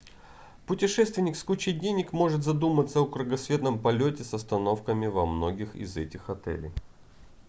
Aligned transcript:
путешественник 0.65 1.35
с 1.35 1.43
кучей 1.43 1.73
денег 1.73 2.11
может 2.11 2.43
задуматься 2.43 3.01
о 3.01 3.05
кругосветном 3.05 3.77
полете 3.77 4.23
с 4.23 4.33
остановками 4.33 5.05
во 5.05 5.27
многих 5.27 5.75
из 5.75 5.95
этих 5.95 6.27
отелей 6.31 6.71